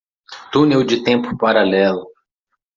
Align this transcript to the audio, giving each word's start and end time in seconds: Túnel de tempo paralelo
Túnel 0.51 0.83
de 0.87 0.97
tempo 1.09 1.37
paralelo 1.41 2.03